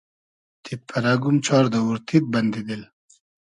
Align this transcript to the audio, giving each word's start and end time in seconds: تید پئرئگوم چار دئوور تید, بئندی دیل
تید 0.63 0.79
پئرئگوم 0.89 1.35
چار 1.45 1.63
دئوور 1.73 1.97
تید, 2.07 2.23
بئندی 2.31 2.61
دیل 2.67 2.83